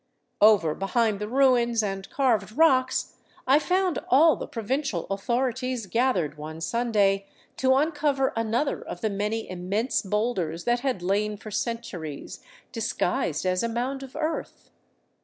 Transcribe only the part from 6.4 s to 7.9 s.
Sunday to